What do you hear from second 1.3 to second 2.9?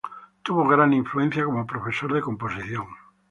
como profesor de composición.